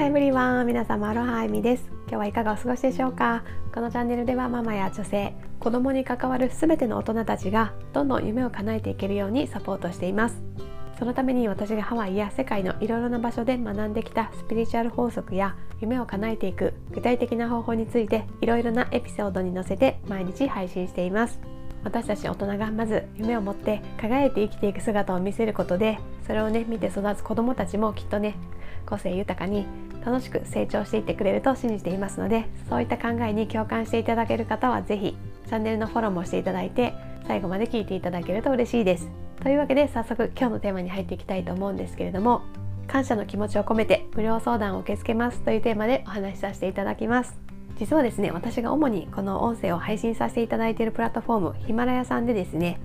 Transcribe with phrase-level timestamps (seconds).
[0.00, 1.84] ハエブリワン皆様アロハエミです。
[2.08, 3.44] 今日はいかがお過ごしでしょうか？
[3.70, 10.42] このチャンネルではママや女性子供に関わる全ての大人たちがどんどん夢を叶えていけるようにサポートしています。
[10.98, 21.38] そのために私がハワイや世界のいろいろな場所で学んできたスピリチュアル法則や夢を叶えていく具体的な方法についていろいろなエピソードに載せて毎日配信しています。
[21.84, 28.36] 私たち大人がまず夢を持って輝いて生きていく姿を見せることでそれをね見て育つ子どもたちもきっとね
[28.86, 29.66] 個性豊かに
[30.04, 35.16] 楽しく成長していってくれると信じていますのでそういった考えに共感していただける方は是非
[35.46, 36.94] チャンネルのフォローもしていただいて
[37.26, 39.08] 最後まで聞いていただけると嬉しいです。
[39.42, 42.42] というわけで早速今日のテーマに入っていきたいと思うんですけれども
[42.86, 47.38] 感謝の気持ちを込めて無料相談を受け付けますというテーマでお話しさせていただきます。
[47.78, 52.78] 実はですね私が主にこの音声を配信させていただいているプラットフォームヒマラヤさんでですね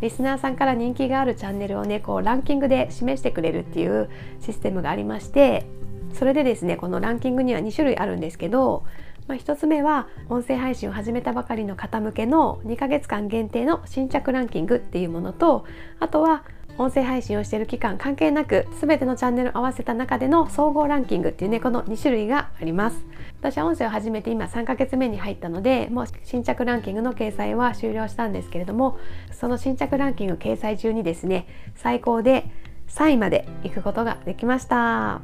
[0.00, 4.08] リスナーさんから人気があるチャンネルをねこうランキングで示してくれるっていう
[4.40, 5.66] システムがありまして
[6.14, 8.84] それでですねこのランキングには2種類あるんですけど、
[9.26, 15.66] まあ、1つ目は音声配信を始めたばかりの方向けの2ヶ月間限定の新着ランキングっていうものと
[16.00, 16.44] あとは
[16.78, 23.04] 音声配信をしている期間関係なく全てのチャンネル合わせた中での総合ランキングっていうねこの2種類があります。
[23.40, 28.98] 私は音声を始めて今3ヶ月目に入ったのでもう新着ランキングの掲載は終了したんですけれども
[29.32, 32.44] その新着ランキング掲載中にですね最高で
[32.88, 35.20] 3位まで行くことができました。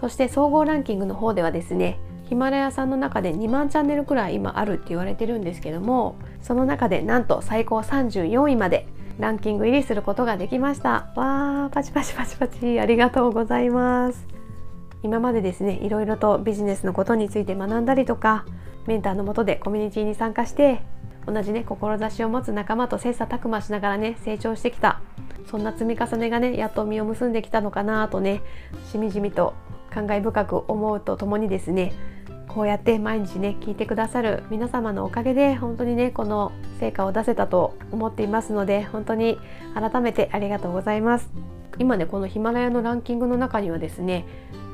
[0.00, 8.86] そして総合ランキングの方ではですねヒマラヤさんの中で2万チャンネルくらい今あるって言われてるんですけどもその中でなんと最高34位まで
[9.18, 11.10] ランキング入りすることができました。
[11.16, 12.78] わーパチパチパチパチ。
[12.78, 14.26] ありがとうございます。
[15.02, 18.44] 今までですねいろいろとビジネスのことについて学んだりとか
[18.86, 20.80] メンターのもとでコミュニティに参加して
[21.26, 25.00] 同じね志を持つ仲間と切磋琢磨しながらね成長してきた。
[25.50, 28.42] そんな積み重ねがねやっと実を結んできたのかなとね
[28.92, 29.54] しみじみと
[29.90, 31.92] 感慨深く思うとともにですね
[32.48, 39.38] こうやって毎日ね聞いてくださる皆様のおかげで本当にねこの成果を出せたと思っていますので本当に
[39.74, 41.30] 改めてありがとうございます。
[41.78, 44.26] 今ねこのヒマラヤのランキングの中にはですね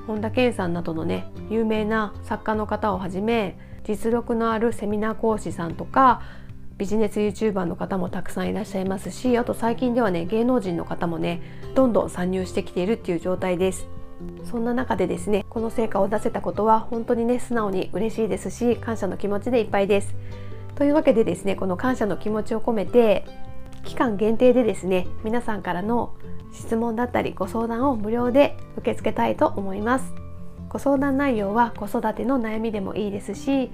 [0.06, 6.22] 本田健さんなどのね有名な作家の方をはじめ実力のあるセミナー講師さんとか
[6.78, 11.42] ビジネス YouTuber の方もたくさんいらっしゃいますしあと最近ではね芸能人の方もね
[11.74, 13.86] どんどん参入してきているっていう状態です。
[14.50, 20.14] そんな中でですねこの成果を出せたことは本当にね素直に嬉しいですし感謝の気持ちでいっぱいです。
[20.74, 23.24] というわけでですねこの感謝の気持ちを込めて
[23.84, 26.14] 期間限定でですね皆さんからの
[26.52, 30.14] 質問だったりご相談を無料で受け付けたいと思います。
[30.68, 33.70] ご相談内容は子育ての悩みでもいいですし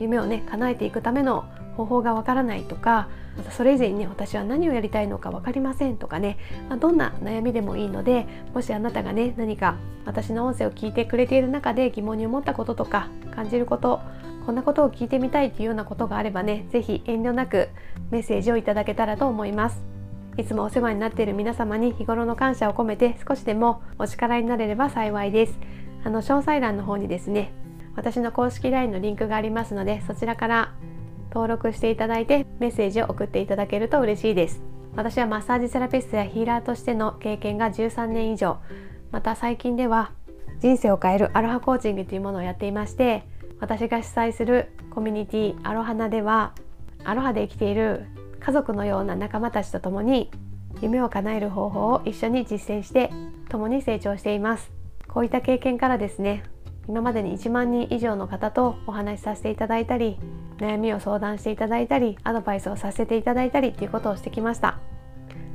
[0.00, 1.44] 夢をね叶えていくための
[1.76, 6.38] 方法がわからないとかまたそれ以前にね私は何をやりたいのか分かりませんとかね、
[6.68, 14.00] まあ、どんな悩みでもいいのでもしあなたがね何か私の音声を聞いてくれている中で疑問に思ったこととか感じること
[14.44, 17.68] こんなことを聞いてみたいというようなことがあればね是非遠慮なく
[18.10, 19.82] メッセージをいただけたらと思います。
[20.38, 25.58] いつもお世話になっている皆様に日頃の感謝を込めて少しでもお力になれれば幸いです。
[26.04, 27.52] あの詳細欄の方にですね
[27.94, 30.72] 私の公式 LINE のリンクがありますのでそちらから
[31.32, 34.62] 登録していただいてメッセージを送っていただけると嬉しいです。
[34.94, 38.58] 私はマッサージセラピストやヒーラーとしての経験が13年以上。
[39.10, 40.12] また最近では
[40.60, 43.24] 人生を変えるアロハコーチングというものをやっていまして
[43.60, 46.54] 私が主催するコミュニティアロハナでは
[47.04, 48.06] アロハで生きている
[48.40, 50.30] 家族のような仲間たちと共に
[50.80, 53.10] 夢を叶える方法を一緒に実践して
[53.48, 54.70] 共に成長しています。
[55.08, 56.42] こういった経験からですね
[56.88, 60.18] 今までに1万人以上の方とお話しさせていただいたり
[60.62, 64.78] 悩みを相談していただいたりアドバイスをさせていただいたりっていうことをしてきました。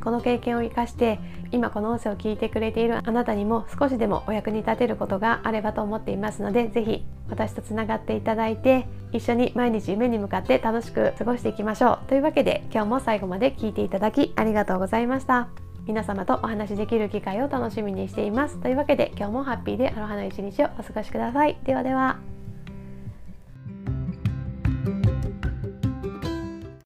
[0.03, 1.19] この経験を生かして
[1.51, 12.07] 今この音声を聞いてくれているあなたにも少しでもお役に立てることがあればと思っていますので是非私とつながっていただいて一緒に毎日夢に向かって楽しく過ごしていきましょう。
[12.07, 15.49] というわけで今日も最後まで聞いていただきありがとうございました。
[15.85, 18.57] 皆様とお話しできる機会を楽しみにしています。
[18.59, 21.57] というわけで今日もハッピーでアロハな一日をお過ごしください。
[21.63, 22.36] ではでは。